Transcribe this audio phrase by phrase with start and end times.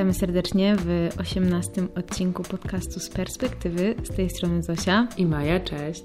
[0.00, 3.94] Witamy serdecznie w 18 odcinku podcastu z perspektywy.
[4.02, 5.08] Z tej strony Zosia.
[5.16, 6.02] I Maja, cześć.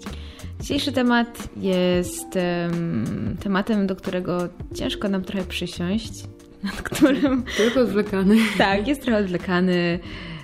[0.62, 6.12] Dzisiejszy temat jest um, tematem, do którego ciężko nam trochę przysiąść.
[6.64, 7.44] Nad którym.
[7.58, 8.38] Tylko odwlekany.
[8.58, 10.00] Tak, jest trochę odwlekany.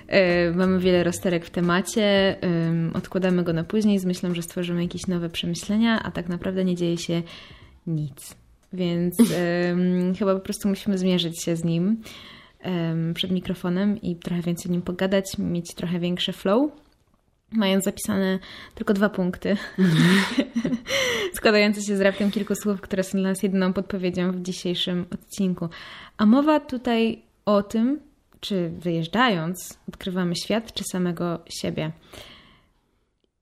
[0.06, 2.36] E, mamy wiele rozterek w temacie,
[2.94, 6.76] odkładamy go na później z myślą, że stworzymy jakieś nowe przemyślenia, a tak naprawdę nie
[6.76, 7.22] dzieje się
[7.86, 8.36] nic.
[8.72, 9.16] Więc
[10.18, 12.02] chyba po prostu musimy zmierzyć się z nim
[13.14, 16.70] przed mikrofonem i trochę więcej nim pogadać, mieć trochę większy flow.
[17.52, 18.38] Mając zapisane
[18.74, 19.56] tylko dwa punkty,
[21.34, 25.68] składające się z raptem kilku słów, które są dla nas jedyną podpowiedzią w dzisiejszym odcinku.
[26.16, 28.00] A mowa tutaj o tym,
[28.40, 31.92] czy wyjeżdżając odkrywamy świat, czy samego siebie.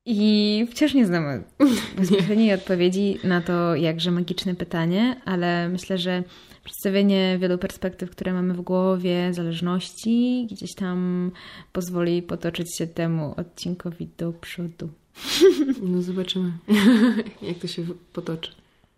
[0.06, 1.44] I wciąż nie znamy
[1.98, 6.22] bezpośredniej odpowiedzi na to jakże magiczne pytanie, ale myślę, że
[6.64, 11.30] przedstawienie wielu perspektyw, które mamy w głowie, zależności, gdzieś tam
[11.72, 14.88] pozwoli potoczyć się temu odcinkowi do przodu.
[15.82, 16.52] No zobaczymy,
[17.42, 18.50] jak to się potoczy.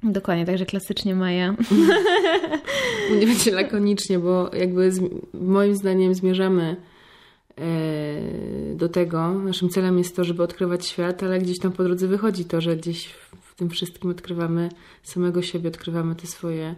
[0.02, 1.50] Dokładnie, także klasycznie Maja.
[3.20, 4.90] Nie będzie lakonicznie, bo jakby
[5.34, 6.76] moim zdaniem zmierzamy
[7.58, 9.32] e, do tego.
[9.32, 12.76] Naszym celem jest to, żeby odkrywać świat, ale gdzieś tam po drodze wychodzi to, że
[12.76, 13.06] gdzieś
[13.42, 14.68] w tym wszystkim odkrywamy
[15.02, 16.74] samego siebie, odkrywamy te swoje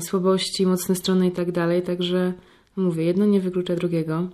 [0.00, 1.82] słabości, mocne strony i tak dalej.
[1.82, 2.32] Także
[2.76, 4.28] mówię, jedno nie wyklucza drugiego.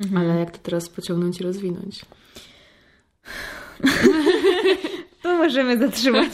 [0.00, 0.16] Mhm.
[0.16, 2.00] Ale jak to teraz pociągnąć i rozwinąć?
[5.22, 6.32] to możemy zatrzymać.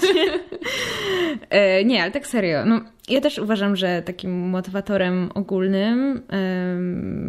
[1.50, 2.64] e, nie, ale tak serio.
[2.66, 6.22] No, ja też uważam, że takim motywatorem ogólnym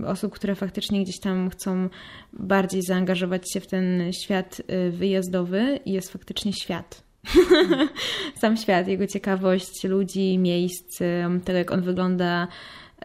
[0.03, 1.89] e, osób, które faktycznie gdzieś tam chcą
[2.33, 7.02] bardziej zaangażować się w ten świat e, wyjazdowy, jest faktycznie świat.
[8.41, 10.99] Sam świat, jego ciekawość ludzi, miejsc,
[11.45, 12.47] tego jak on wygląda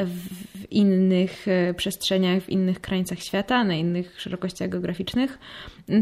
[0.07, 5.39] w innych e, przestrzeniach, w innych krańcach świata, na innych szerokościach geograficznych,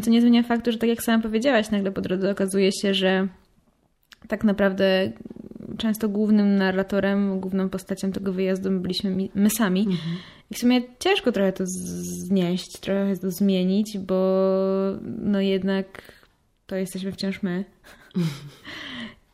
[0.04, 3.28] to nie zmienia faktu, że tak jak sama powiedziałaś, nagle po drodze okazuje się, że
[4.28, 5.12] tak naprawdę
[5.78, 9.80] często głównym narratorem, główną postacią tego wyjazdu byliśmy my sami.
[9.80, 10.16] Mhm.
[10.50, 14.50] I w sumie ciężko trochę to znieść, trochę to zmienić, bo
[15.02, 16.12] no jednak
[16.66, 17.64] to jesteśmy wciąż my.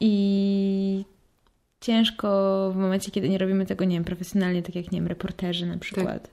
[0.00, 1.04] I
[1.80, 5.66] ciężko w momencie, kiedy nie robimy tego, nie wiem, profesjonalnie, tak jak, nie wiem, reporterzy
[5.66, 6.30] na przykład,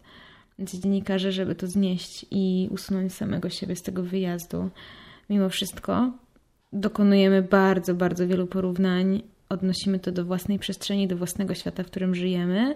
[0.60, 0.68] tak.
[0.68, 4.70] dziennikarze, żeby to znieść i usunąć samego siebie z tego wyjazdu.
[5.30, 6.12] Mimo wszystko
[6.74, 12.16] dokonujemy bardzo, bardzo wielu porównań, odnosimy to do własnej przestrzeni, do własnego świata, w którym
[12.16, 12.76] żyjemy.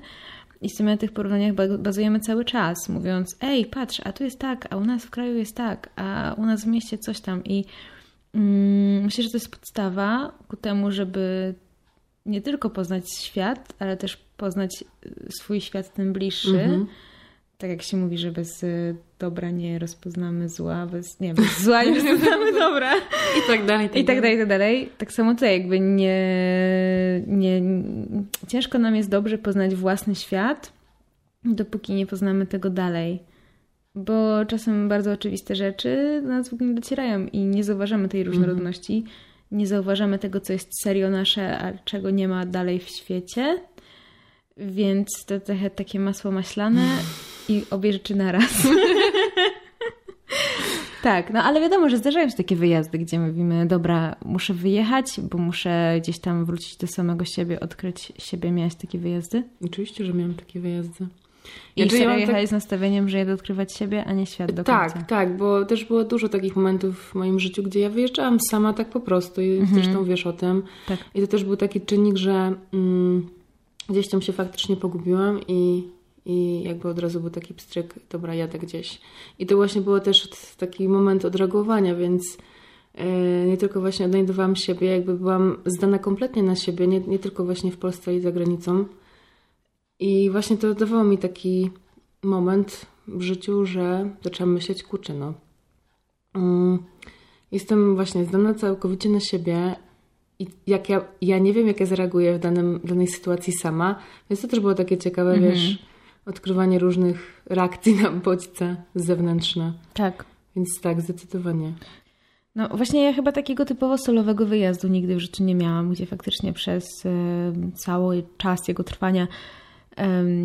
[0.62, 4.40] I w sumie na tych porównaniach bazujemy cały czas, mówiąc: Ej, patrz, a tu jest
[4.40, 7.44] tak, a u nas w kraju jest tak, a u nas w mieście coś tam.
[7.44, 7.66] I
[9.04, 11.54] myślę, że to jest podstawa ku temu, żeby
[12.26, 16.62] nie tylko poznać świat, ale też poznać y, swój świat ten bliższy.
[16.62, 16.88] Mhm.
[17.58, 21.84] Tak jak się mówi, że bez y, dobra nie rozpoznamy zła, bez, nie, bez zła
[21.84, 22.96] nie rozpoznamy dobra.
[23.38, 23.90] I tak dalej.
[23.90, 24.90] Tak I tak dalej, tak dalej.
[24.98, 26.22] Tak samo tutaj jakby nie,
[27.28, 27.62] nie...
[28.48, 30.74] Ciężko nam jest dobrze poznać własny świat,
[31.46, 33.33] dopóki nie poznamy tego dalej
[33.96, 38.24] bo czasem bardzo oczywiste rzeczy do nas w ogóle nie docierają i nie zauważamy tej
[38.24, 39.10] różnorodności, mm.
[39.52, 43.60] nie zauważamy tego, co jest serio nasze, a czego nie ma dalej w świecie.
[44.58, 46.86] Więc to trochę takie masło maślane
[47.50, 48.68] i obie rzeczy naraz.
[51.04, 55.38] tak, no ale wiadomo, że zdarzają się takie wyjazdy, gdzie mówimy, dobra, muszę wyjechać, bo
[55.38, 58.52] muszę gdzieś tam wrócić do samego siebie, odkryć siebie.
[58.52, 59.44] Miałeś takie wyjazdy?
[59.66, 61.08] Oczywiście, że miałam takie wyjazdy.
[61.76, 62.50] I ja serio jechałeś tak...
[62.50, 65.00] z nastawieniem, że jedę odkrywać siebie, a nie świat do tak, końca.
[65.00, 68.74] Tak, tak, bo też było dużo takich momentów w moim życiu, gdzie ja wyjeżdżałam sama
[68.74, 69.74] tak po prostu i mhm.
[69.74, 70.64] zresztą wiesz o tym.
[70.88, 71.00] Tak.
[71.16, 73.28] I to też był taki czynnik, że mm,
[73.90, 75.84] gdzieś tam się faktycznie pogubiłam i,
[76.26, 79.02] i jakby od razu był taki pstryk, dobra, jadę gdzieś.
[79.40, 82.38] I to właśnie było też taki moment odreagowania, więc
[82.98, 83.04] yy,
[83.48, 87.72] nie tylko właśnie odnajdowałam siebie, jakby byłam zdana kompletnie na siebie, nie, nie tylko właśnie
[87.72, 88.86] w Polsce i za granicą.
[90.00, 91.70] I właśnie to dawało mi taki
[92.24, 95.34] moment w życiu, że zaczęłam myśleć, kurczę, no.
[96.34, 96.80] Mm,
[97.52, 99.76] jestem właśnie zdana całkowicie na siebie
[100.40, 104.00] i jak ja, ja nie wiem, jak ja zareaguję w danym, danej sytuacji sama,
[104.30, 105.52] więc to też było takie ciekawe, mhm.
[105.52, 105.86] wiesz,
[106.26, 109.74] odkrywanie różnych reakcji na bodźce zewnętrzne.
[109.94, 110.26] Tak.
[110.56, 111.74] Więc tak, zdecydowanie.
[112.56, 116.54] No właśnie ja chyba takiego typowo solowego wyjazdu nigdy w życiu nie miałam, gdzie faktycznie
[116.54, 117.10] przez y,
[117.76, 119.28] cały czas jego trwania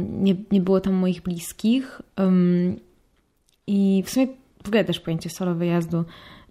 [0.08, 2.02] nie, nie było tam moich bliskich.
[3.66, 4.26] I w sumie
[4.64, 6.04] w ogóle też pojęcie solo wyjazdu.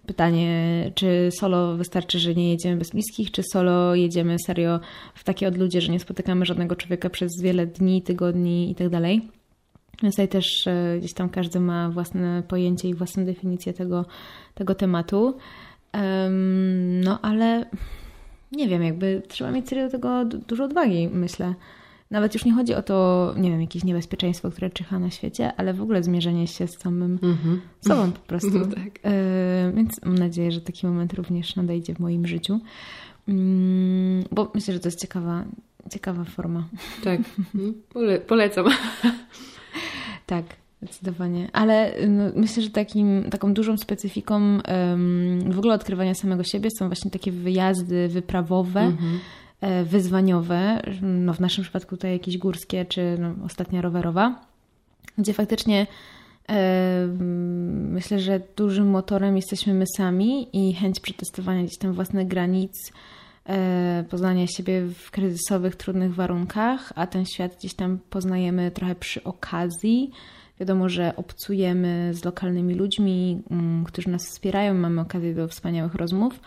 [0.06, 4.80] Pytanie, czy solo wystarczy, że nie jedziemy bez bliskich, czy solo jedziemy serio
[5.14, 8.90] w takie odludzie, że nie spotykamy żadnego człowieka przez wiele dni, tygodni i tak.
[10.02, 14.04] Więc tutaj też e, gdzieś tam każdy ma własne pojęcie i własną definicję tego,
[14.54, 15.36] tego tematu.
[17.02, 17.64] No ale
[18.52, 21.54] nie wiem, jakby trzeba mieć serio do tego dużo odwagi, myślę.
[22.10, 25.74] Nawet już nie chodzi o to, nie wiem, jakieś niebezpieczeństwo, które czyha na świecie, ale
[25.74, 27.58] w ogóle zmierzenie się z samym mm-hmm.
[27.80, 28.50] sobą po prostu.
[28.58, 28.98] No tak.
[29.02, 32.60] e, więc mam nadzieję, że taki moment również nadejdzie w moim życiu.
[33.28, 35.44] Mm, bo myślę, że to jest ciekawa,
[35.92, 36.68] ciekawa forma.
[37.04, 37.20] Tak,
[37.88, 38.66] Pole, polecam.
[40.26, 40.44] tak,
[40.82, 41.48] zdecydowanie.
[41.52, 46.86] Ale no, myślę, że takim, taką dużą specyfiką um, w ogóle odkrywania samego siebie są
[46.86, 48.92] właśnie takie wyjazdy wyprawowe, E,
[49.84, 54.40] wyzwaniowe, no w naszym przypadku tutaj jakieś górskie, czy no, ostatnia rowerowa,
[55.18, 55.86] gdzie faktycznie
[56.48, 57.06] e,
[57.90, 62.92] myślę, że dużym motorem jesteśmy my sami i chęć przetestowania gdzieś tam własnych granic,
[63.46, 69.24] e, poznania siebie w kryzysowych, trudnych warunkach, a ten świat gdzieś tam poznajemy trochę przy
[69.24, 70.10] okazji.
[70.60, 76.40] Wiadomo, że obcujemy z lokalnymi ludźmi, mm, którzy nas wspierają, mamy okazję do wspaniałych rozmów.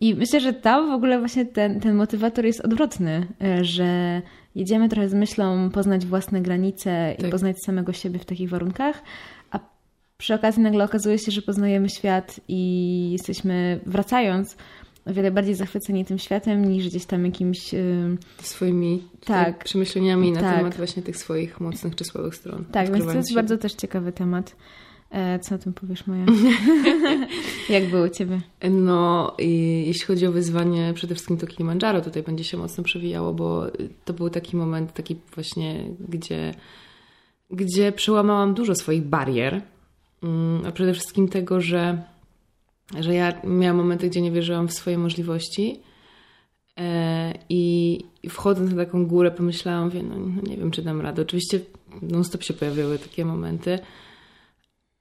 [0.00, 4.22] I myślę, że tam w ogóle właśnie ten, ten motywator jest odwrotny, e, że
[4.54, 7.26] jedziemy trochę z myślą poznać własne granice tak.
[7.26, 9.02] i poznać samego siebie w takich warunkach,
[9.50, 9.60] a
[10.18, 14.56] przy okazji nagle okazuje się, że poznajemy świat i jesteśmy, wracając,
[15.06, 17.72] o wiele bardziej zachwyceni tym światem niż gdzieś tam jakimś...
[17.72, 18.16] Yy...
[18.42, 20.56] Swoimi tak, przemyśleniami na tak.
[20.56, 22.64] temat właśnie tych swoich mocnych czy słabych stron.
[22.72, 23.34] Tak, więc to jest się.
[23.34, 24.56] bardzo też ciekawy temat.
[25.10, 26.26] E, co o tym powiesz, Maja?
[27.68, 28.40] Jak było u Ciebie?
[28.70, 33.34] No, i jeśli chodzi o wyzwanie, przede wszystkim to Kilimandżaro tutaj będzie się mocno przewijało,
[33.34, 33.66] bo
[34.04, 36.54] to był taki moment, taki właśnie, gdzie,
[37.50, 39.62] gdzie przełamałam dużo swoich barier,
[40.22, 42.02] mm, a przede wszystkim tego, że,
[43.00, 45.80] że ja miałam momenty, gdzie nie wierzyłam w swoje możliwości
[46.78, 47.98] e, i
[48.28, 51.22] wchodząc na taką górę pomyślałam, wie, no, no nie wiem, czy dam radę.
[51.22, 51.60] Oczywiście
[52.02, 53.78] non-stop się pojawiały takie momenty,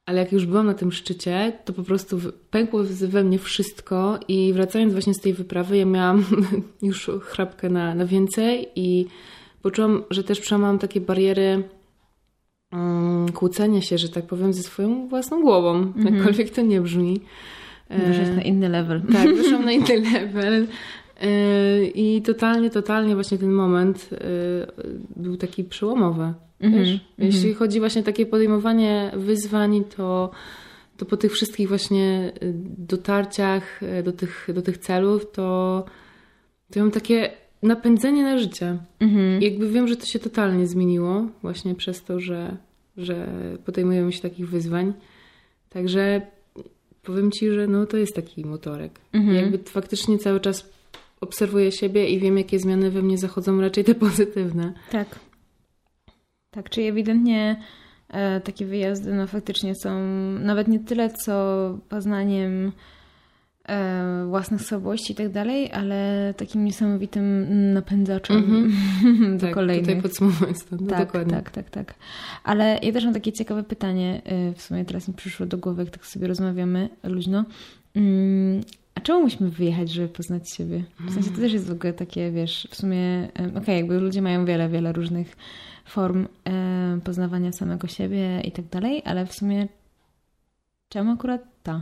[0.06, 2.20] ale jak już byłam na tym szczycie, to po prostu
[2.50, 6.26] pękło we mnie wszystko i wracając właśnie z tej wyprawy, ja miałam
[6.82, 9.06] już chrapkę na, na więcej i
[9.62, 11.64] poczułam, że też przełamałam takie bariery
[12.72, 16.16] um, kłócenia się, że tak powiem, ze swoją własną głową, mm -hmm.
[16.16, 17.22] jakkolwiek to nie brzmi.
[17.90, 19.02] Wyszłaś na inny level.
[19.14, 20.68] Tak, wyszłam na inny level.
[21.22, 24.18] E, I totalnie, totalnie właśnie ten moment e,
[25.16, 26.34] był taki przełomowy.
[26.60, 30.32] Mm -hmm, Jeśli chodzi właśnie o takie podejmowanie wyzwań, to,
[30.98, 35.86] to po tych wszystkich właśnie y, dotarciach y, do tych, do tych celów, to,
[36.74, 37.32] to mam takie
[37.64, 38.78] napędzenie na życie.
[39.00, 39.44] Mm -hmm.
[39.44, 42.58] Jakby wiem, że to się totalnie zmieniło właśnie przez to, że,
[42.98, 43.28] że
[43.66, 44.94] podejmujemy się takich wyzwań.
[45.70, 46.22] Także
[47.04, 49.00] powiem Ci, że no, to jest taki motorek.
[49.14, 49.36] Mhm.
[49.36, 50.70] Jakby faktycznie cały czas
[51.22, 54.74] obserwuję siebie i wiem, jakie zmiany we mnie zachodzą, raczej te pozytywne.
[54.92, 55.20] Tak.
[56.56, 57.56] Tak, czyli ewidentnie
[58.10, 60.00] e, takie wyjazdy no faktycznie są
[60.40, 62.72] nawet nie tyle co poznaniem
[63.70, 69.34] e, własnych słabości i tak dalej, ale takim niesamowitym napędzaczem mm-hmm.
[69.38, 69.86] do tak, kolejnych.
[69.86, 71.34] tutaj podsumowując to, no tak, dokładnie.
[71.34, 71.94] Tak, tak, tak.
[72.44, 75.84] Ale ja też mam takie ciekawe pytanie, e, w sumie teraz mi przyszło do głowy,
[75.84, 77.46] jak tak sobie rozmawiamy luźno.
[77.96, 78.62] Mm,
[78.96, 80.84] a czemu musimy wyjechać, żeby poznać siebie?
[81.00, 84.22] W sensie to też jest w ogóle takie, wiesz, w sumie, okej, okay, jakby ludzie
[84.22, 85.36] mają wiele, wiele różnych
[85.86, 89.68] form e, poznawania samego siebie i tak dalej, ale w sumie
[90.90, 91.82] czemu akurat ta?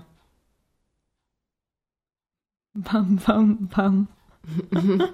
[2.75, 4.07] Bam, bam, bam.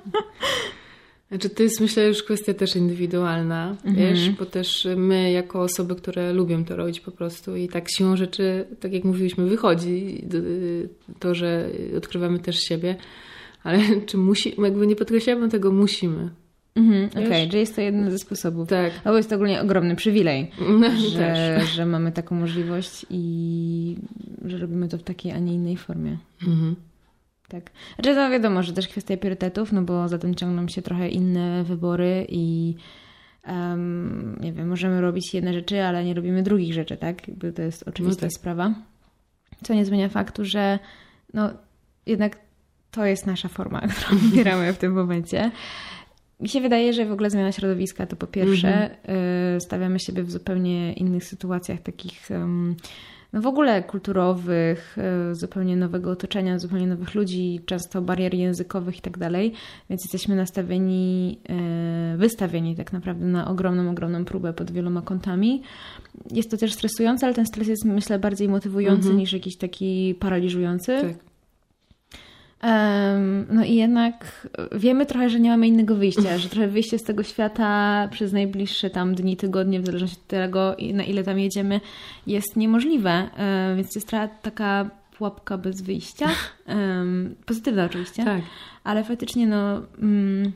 [1.30, 3.96] Znaczy, to jest myślę już kwestia też indywidualna, mhm.
[3.96, 8.16] wiesz, bo też my jako osoby, które lubią to robić po prostu i tak siłą
[8.16, 10.28] rzeczy, tak jak mówiliśmy, wychodzi
[11.20, 12.96] to, że odkrywamy też siebie,
[13.64, 16.30] ale czy musi, jakby nie podkreślałabym tego musimy.
[16.80, 18.70] Mhm, Okej, okay, że jest to jeden ze sposobów.
[18.70, 18.92] Tak.
[19.06, 23.98] No bo jest to ogólnie ogromny przywilej, no, że, że mamy taką możliwość i
[24.46, 26.18] że robimy to w takiej, a nie innej formie.
[26.48, 26.76] Mhm.
[27.48, 27.72] Tak.
[27.96, 31.64] Znaczy to wiadomo, że też kwestia priorytetów, no bo za tym ciągną się trochę inne
[31.64, 32.76] wybory i
[33.48, 37.28] um, nie wiem, możemy robić jedne rzeczy, ale nie robimy drugich rzeczy, tak?
[37.28, 38.40] Jakby to jest oczywista no tak.
[38.40, 38.74] sprawa.
[39.64, 40.80] Co nie zmienia faktu, że
[41.34, 41.50] no
[42.06, 42.38] jednak
[42.92, 45.52] to jest nasza forma, którą wybieramy w tym momencie.
[46.40, 49.60] Mi się wydaje, że w ogóle zmiana środowiska to po pierwsze mm-hmm.
[49.60, 52.30] stawiamy siebie w zupełnie innych sytuacjach, takich
[53.34, 54.98] no w ogóle kulturowych,
[55.32, 59.54] y, zupełnie nowego otoczenia, zupełnie nowych ludzi, często barier językowych i tak dalej,
[59.90, 61.40] więc jesteśmy nastawieni,
[62.14, 65.62] y, wystawieni tak naprawdę na ogromną, ogromną próbę pod wieloma kątami.
[66.32, 69.16] Jest to też stresujące, ale ten stres jest myślę bardziej motywujący mm-hmm.
[69.16, 71.02] niż jakiś taki paraliżujący.
[71.02, 71.29] Tak.
[73.50, 77.24] No i jednak wiemy trochę, że nie mamy innego wyjścia, że trochę wyjście z tego
[77.24, 81.82] świata przez najbliższe tam dni, tygodnie, w zależności od tego, na ile tam jedziemy,
[82.28, 83.30] jest niemożliwe.
[83.78, 86.28] Więc jest trochę taka pułapka bez wyjścia.
[87.46, 88.26] Pozytywna oczywiście.
[88.26, 88.42] Tak.
[88.84, 89.82] Ale faktycznie no...
[90.02, 90.52] Um,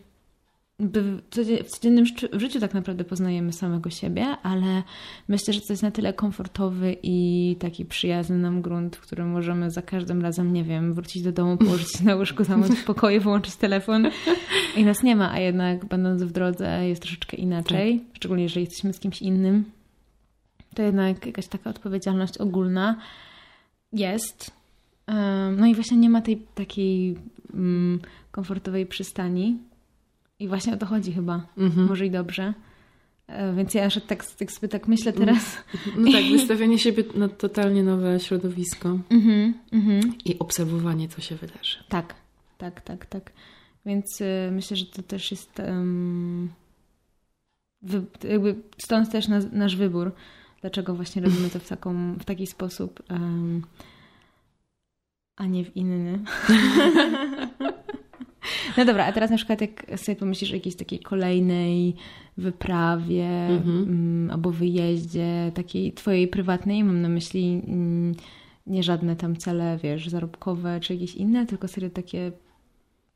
[0.80, 4.84] w codziennym życiu tak naprawdę poznajemy samego siebie, ale
[5.28, 9.72] myślę, że to jest na tyle komfortowy i taki przyjazny nam grunt, w którym możemy
[9.72, 13.22] za każdym razem, nie wiem, wrócić do domu, położyć się na łóżku, zamknąć w pokoju,
[13.22, 14.10] wyłączyć telefon
[14.76, 18.16] i nas nie ma, a jednak będąc w drodze jest troszeczkę inaczej, tak.
[18.16, 19.66] szczególnie jeżeli jesteśmy z kimś innym.
[20.76, 22.98] To jednak jakaś taka odpowiedzialność ogólna
[23.94, 24.52] jest.
[25.58, 27.18] No i właśnie nie ma tej takiej
[27.54, 28.00] mm,
[28.32, 29.58] komfortowej przystani,
[30.40, 31.48] i właśnie o to chodzi chyba.
[31.58, 31.88] Mhm.
[31.88, 32.54] Może i dobrze.
[33.28, 35.58] E, więc ja aż tak, tak sobie tak myślę teraz.
[35.98, 39.00] No tak, wystawianie siebie na totalnie nowe środowisko.
[39.10, 40.14] Mhm, mhm.
[40.26, 41.78] I obserwowanie, co się wydarzy.
[41.90, 42.16] Tak,
[42.58, 43.32] tak, tak, tak.
[43.86, 46.50] Więc y, myślę, że to też jest um,
[47.82, 50.12] wy, jakby stąd też nas, nasz wybór.
[50.62, 53.62] Dlaczego właśnie robimy to w, taką, w taki sposób, um,
[55.36, 56.20] a nie w inny.
[58.78, 61.96] No dobra, a teraz na przykład jak sobie pomyślisz o jakiejś takiej kolejnej
[62.38, 63.78] wyprawie mhm.
[63.78, 68.16] Mm, albo wyjeździe takiej twojej prywatnej, mam na myśli mm,
[68.68, 72.32] nie żadne tam cele, wiesz, zarobkowe czy jakieś inne, tylko serio takie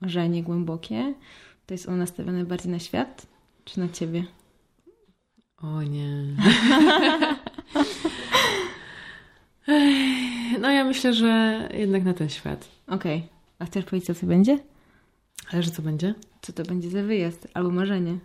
[0.01, 1.13] marzenie głębokie,
[1.65, 3.27] to jest ono nastawione bardziej na świat
[3.65, 4.23] czy na ciebie?
[5.57, 6.23] O nie.
[10.61, 12.69] no ja myślę, że jednak na ten świat.
[12.87, 13.17] Okej.
[13.17, 13.29] Okay.
[13.59, 14.59] A chcesz powiedzieć, co to będzie?
[15.51, 16.15] Ale że co będzie?
[16.41, 18.17] Co to będzie za wyjazd albo marzenie?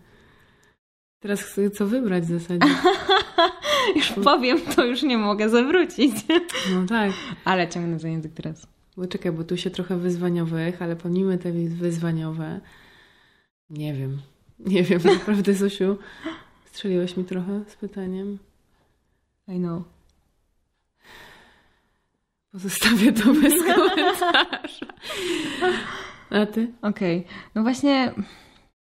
[1.20, 2.74] Teraz chcę co wybrać w zasadzie.
[3.96, 6.12] już powiem, to już nie mogę zawrócić.
[6.74, 7.12] no tak.
[7.44, 8.66] Ale ciągnę za język teraz.
[8.96, 12.60] Bo czekaj, bo tu się trochę wyzwaniowych, ale pomijmy te wyzwaniowe.
[13.70, 14.20] Nie wiem.
[14.58, 15.98] Nie wiem, naprawdę, Zosiu.
[16.64, 18.38] Strzeliłaś mi trochę z pytaniem.
[19.48, 19.82] I know.
[22.52, 24.86] Pozostawię to bez komentarza.
[26.32, 26.72] A ty?
[26.82, 27.18] Okej.
[27.18, 27.32] Okay.
[27.54, 28.12] No właśnie,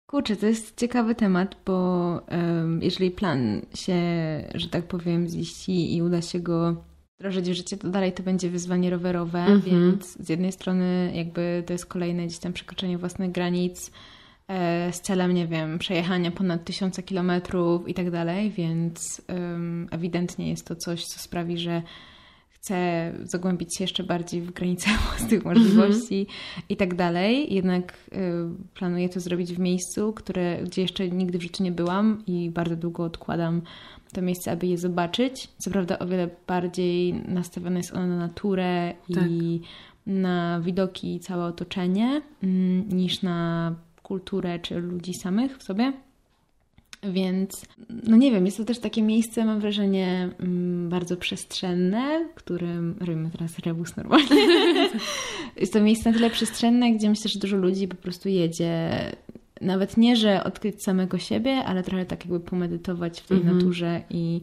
[0.09, 1.75] kurczę, to jest ciekawy temat, bo
[2.31, 3.95] um, jeżeli plan się,
[4.55, 6.83] że tak powiem, ziści i uda się go
[7.19, 9.63] wdrożyć w życie, to dalej to będzie wyzwanie rowerowe, mm -hmm.
[9.63, 13.91] więc z jednej strony jakby to jest kolejne gdzieś tam przekroczenie własnych granic
[14.47, 20.49] e, z celem, nie wiem, przejechania ponad tysiące kilometrów i tak dalej, więc um, ewidentnie
[20.49, 21.81] jest to coś, co sprawi, że
[22.63, 26.61] chcę zagłębić się jeszcze bardziej w granice własnych możliwości mm -hmm.
[26.69, 27.53] i tak dalej.
[27.53, 28.19] Jednak y,
[28.73, 32.75] planuję to zrobić w miejscu, które, gdzie jeszcze nigdy w życiu nie byłam i bardzo
[32.75, 33.61] długo odkładam
[34.13, 35.49] to miejsce, aby je zobaczyć.
[35.57, 39.23] Co prawda o wiele bardziej nastawione jest ono na naturę tak.
[39.29, 39.61] i
[40.05, 45.93] na widoki i całe otoczenie mm, niż na kulturę czy ludzi samych w sobie.
[47.11, 52.95] Więc, no nie wiem, jest to też takie miejsce, mam wrażenie, mm, bardzo przestrzenne, którym
[52.99, 54.47] robimy teraz rebus normalnie.
[55.61, 58.91] jest to miejsce na tyle przestrzenne, gdzie myślę, że dużo ludzi po prostu jedzie.
[59.61, 63.55] Nawet nie, że odkryć samego siebie, ale trochę tak jakby pomedytować w tej mm -hmm.
[63.55, 64.41] naturze i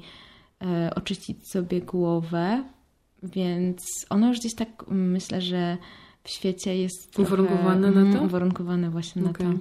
[0.62, 2.64] e, oczyścić sobie głowę.
[3.22, 5.76] Więc ono już gdzieś tak myślę, że
[6.24, 7.18] w świecie jest.
[7.18, 8.24] Uwarunkowane trochę, na to?
[8.24, 9.46] Uwarunkowane właśnie okay.
[9.46, 9.58] na to.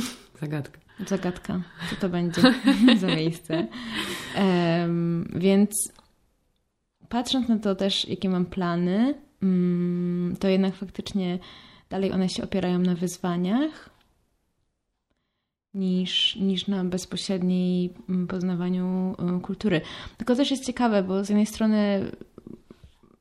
[0.40, 0.89] Zagadka.
[1.06, 2.42] Zagadka, co to będzie
[3.00, 3.66] za miejsce.
[4.38, 5.92] Um, więc
[7.08, 11.38] patrząc na to też, jakie mam plany, um, to jednak faktycznie
[11.90, 13.90] dalej one się opierają na wyzwaniach
[15.74, 19.80] niż, niż na bezpośredniej mm, poznawaniu um, kultury.
[20.16, 22.10] Tylko też jest ciekawe, bo z jednej strony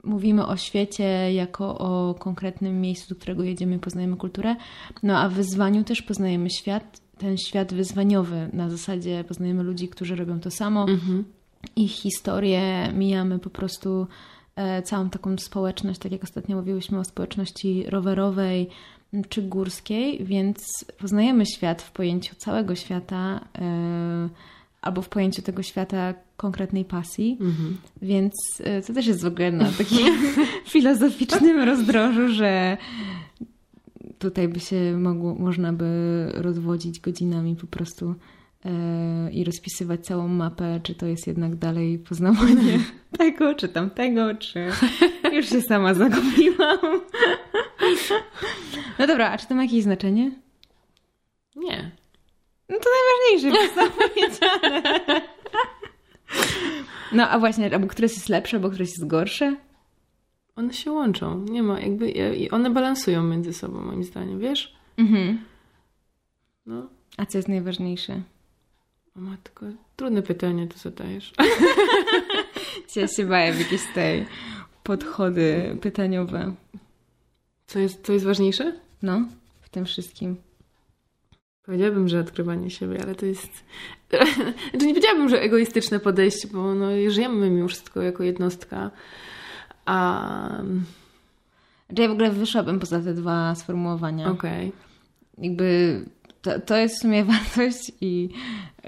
[0.04, 4.56] mówimy o świecie jako o konkretnym miejscu, do którego jedziemy i poznajemy kulturę,
[5.04, 8.50] no a w wyzwaniu też poznajemy świat ten świat wyzwaniowy.
[8.54, 10.82] Na zasadzie poznajemy ludzi, którzy robią to samo.
[10.82, 11.24] Mhm.
[11.76, 14.08] Ich historię mijamy po prostu
[14.56, 18.70] e, całą taką społeczność, tak jak ostatnio mówiłyśmy o społeczności rowerowej
[19.30, 24.30] czy górskiej, więc poznajemy świat w pojęciu całego świata e,
[24.82, 27.38] albo w pojęciu tego świata konkretnej pasji.
[27.42, 27.78] Mhm.
[28.02, 28.34] Więc
[28.64, 30.08] e, to też jest w ogóle na takim
[30.74, 32.78] filozoficznym rozdrożu, że
[34.20, 35.86] tutaj by się mogło, można by
[36.34, 38.16] rozwodzić godzinami po prostu
[38.66, 42.80] e, i rozpisywać całą mapę, czy to jest jednak dalej poznawanie
[43.18, 44.70] tego, czy tamtego, czy
[45.36, 46.80] już się sama zagubiłam.
[49.00, 50.32] No dobra, a czy to ma jakieś znaczenie?
[51.56, 51.92] Nie.
[52.70, 54.82] No to najważniejsze, jest powiedziane.
[57.12, 59.56] No a właśnie, albo któreś jest lepsze, albo któreś jest gorsze?
[60.60, 61.46] One się łączą.
[61.50, 64.76] Nie ma jakby, i one balansują między sobą, moim zdaniem, wiesz?
[64.98, 65.42] Mhm.
[66.66, 66.88] No.
[67.18, 68.22] A co jest najważniejsze?
[69.18, 71.34] O matko, trudne pytanie to zadajesz.
[72.96, 74.26] Ja się baję w jakieś tej
[74.84, 76.56] podchody pytaniowe.
[77.68, 78.80] Co jest, co jest ważniejsze?
[79.02, 79.26] No,
[79.62, 80.36] w tym wszystkim.
[81.66, 83.52] Powiedziałabym, że odkrywanie siebie, ale to jest.
[84.72, 88.92] znaczy nie powiedziałabym, że egoistyczne podejście, bo no, żyjemy mimo wszystko jako jednostka.
[89.90, 90.62] A.
[91.88, 94.32] Znaczy ja w ogóle wyszłabym poza te dwa sformułowania.
[94.32, 94.68] Okej.
[94.68, 95.48] Okay.
[95.48, 96.00] Jakby
[96.42, 98.30] to, to jest w sumie wartość i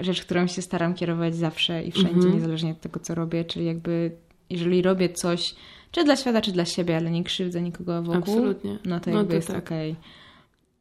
[0.00, 2.34] rzecz, którą się staram kierować zawsze i wszędzie, mm -hmm.
[2.34, 3.44] niezależnie od tego, co robię.
[3.44, 4.10] Czyli jakby,
[4.50, 5.54] jeżeli robię coś,
[5.90, 8.78] czy dla świata, czy dla siebie, ale nie krzywdzę nikogo wokół, Absolutnie.
[8.84, 9.64] no to jakby no to jest tak.
[9.64, 9.90] okej.
[9.90, 10.04] Okay.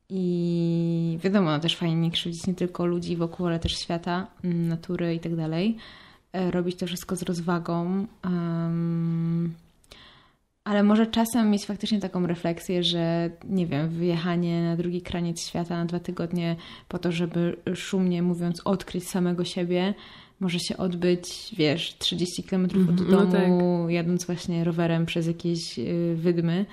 [0.09, 4.67] I wiadomo, no też fajnie nie krzywdzić nie tylko ludzi wokół, ale też świata, mm,
[4.67, 5.77] natury i tak dalej.
[6.33, 8.07] E, robić to wszystko z rozwagą.
[8.23, 9.53] Um,
[10.63, 15.77] ale może czasem mieć faktycznie taką refleksję, że nie wiem, wyjechanie na drugi kraniec świata
[15.77, 16.55] na dwa tygodnie
[16.87, 19.93] po to, żeby szumnie mówiąc odkryć samego siebie,
[20.39, 23.93] może się odbyć, wiesz, 30 km od mhm, no domu, no tak.
[23.93, 26.65] jadąc właśnie rowerem przez jakieś y, wydmy.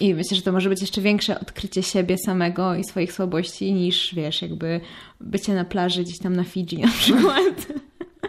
[0.00, 4.14] I myślę, że to może być jeszcze większe odkrycie siebie samego i swoich słabości niż,
[4.14, 4.80] wiesz, jakby
[5.20, 7.66] bycie na plaży gdzieś tam na Fidżi na przykład.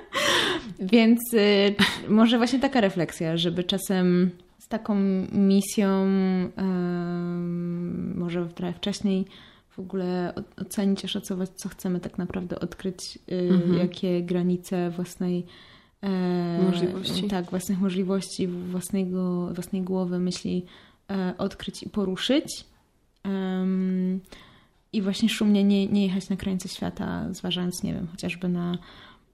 [0.93, 1.75] Więc y,
[2.09, 4.31] może właśnie taka refleksja, żeby czasem
[4.71, 4.95] taką
[5.31, 6.07] misją,
[8.15, 9.25] może trochę wcześniej
[9.69, 13.73] w ogóle ocenić, oszacować, co chcemy tak naprawdę odkryć, y, mhm.
[13.73, 15.45] jakie granice własnej
[16.01, 17.27] e, możliwości.
[17.27, 20.65] Tak, własnych możliwości, własnego, własnej głowy, myśli
[21.11, 22.65] e, odkryć i poruszyć.
[23.25, 24.19] Um,
[24.93, 28.77] I właśnie szumnie nie, nie jechać na krańce świata, zważając, nie wiem, chociażby na,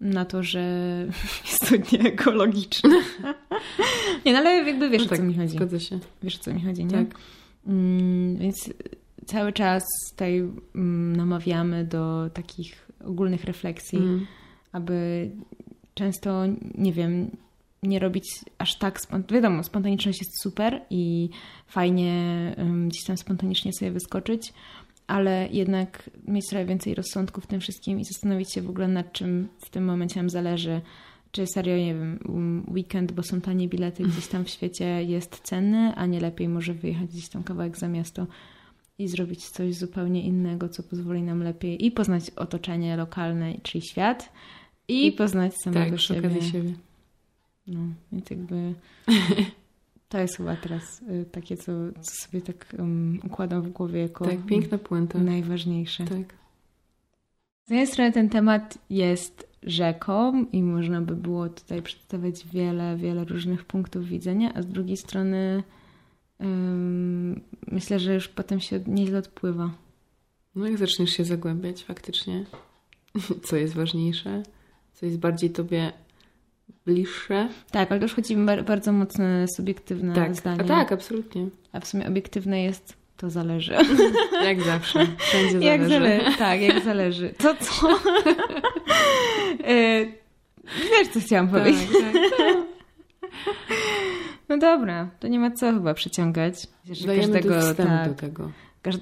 [0.01, 0.61] na to, że
[1.51, 2.89] jest to nieekologiczne.
[4.25, 5.55] nie, no ale jakby wiesz, no o tak, co mi chodzi.
[5.55, 5.99] Zgodzę się.
[6.23, 6.91] Wiesz, o co mi chodzi, nie?
[6.91, 7.19] Tak.
[7.67, 8.69] Mm, więc
[9.25, 10.37] cały czas tutaj
[10.75, 14.27] mm, namawiamy do takich ogólnych refleksji, mm.
[14.71, 15.29] aby
[15.93, 16.43] często,
[16.75, 17.31] nie wiem,
[17.83, 18.25] nie robić
[18.57, 19.35] aż tak spontanicznie.
[19.35, 21.29] Wiadomo, spontaniczność jest super i
[21.67, 24.53] fajnie um, gdzieś tam spontanicznie sobie wyskoczyć,
[25.07, 29.13] ale jednak mieć trochę więcej rozsądku w tym wszystkim i zastanowić się w ogóle nad
[29.13, 30.81] czym w tym momencie nam zależy.
[31.31, 32.19] Czy serio, nie wiem,
[32.73, 36.73] weekend, bo są tanie bilety gdzieś tam w świecie jest cenny, a nie lepiej może
[36.73, 38.27] wyjechać gdzieś tam kawałek za miasto
[38.99, 44.31] i zrobić coś zupełnie innego, co pozwoli nam lepiej i poznać otoczenie lokalne, czyli świat,
[44.87, 46.41] i, I poznać samego tak, siebie.
[46.41, 46.73] siebie.
[47.67, 47.79] No,
[48.11, 48.73] więc jakby
[50.09, 54.25] to jest chyba teraz y, takie, co, co sobie tak um, układam w głowie jako
[54.25, 55.19] tak, piękna puenta.
[55.19, 56.03] najważniejsze.
[56.03, 56.33] Tak.
[57.65, 63.25] Z jednej strony ten temat jest rzeką i można by było tutaj przedstawiać wiele, wiele
[63.25, 65.63] różnych punktów widzenia, a z drugiej strony
[67.71, 69.71] myślę, że już potem się nieźle odpływa.
[70.55, 72.45] No jak zaczniesz się zagłębiać faktycznie,
[73.45, 74.43] co jest ważniejsze,
[74.93, 75.93] co jest bardziej tobie
[76.85, 77.49] bliższe.
[77.71, 80.35] Tak, ale już chodzi bardzo mocne subiektywne tak.
[80.35, 80.61] zdanie.
[80.61, 81.47] A tak, absolutnie.
[81.71, 83.73] A w sumie obiektywne jest to zależy.
[84.45, 85.07] Jak zawsze.
[85.17, 85.67] Wszędzie zależy.
[85.67, 86.37] Jak zależy.
[86.37, 87.33] Tak, jak zależy.
[87.37, 87.87] To co?
[89.63, 90.05] E,
[90.65, 91.89] wiesz, co chciałam tak, powiedzieć.
[91.91, 92.57] Tak, tak.
[94.49, 96.67] No dobra, to nie ma co chyba przeciągać.
[97.05, 98.51] Dajemy każdego, tak, do tego.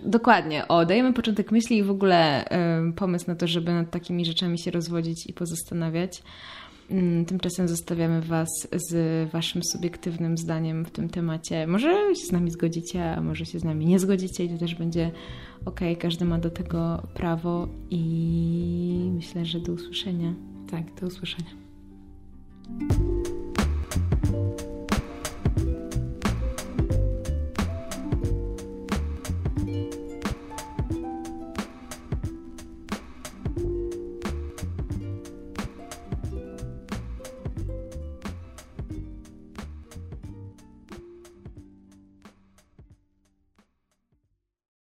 [0.06, 0.68] dokładnie.
[0.68, 2.46] O, dajemy początek myśli i w ogóle
[2.90, 6.24] y, pomysł na to, żeby nad takimi rzeczami się rozwodzić i pozastanawiać.
[6.92, 11.68] Y, tymczasem zostawiamy Was z Waszym subiektywnym zdaniem w tym temacie.
[11.68, 14.76] Może się z nami zgodzicie, a może się z nami nie zgodzicie i to też
[14.76, 15.12] będzie
[15.66, 15.80] ok.
[16.00, 20.34] Każdy ma do tego prawo i myślę, że do usłyszenia.
[20.72, 21.50] Tak, do usłyszenia.